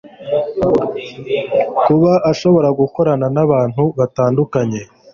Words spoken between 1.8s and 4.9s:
kuba ashobora gukorana n'abantu batandukakanye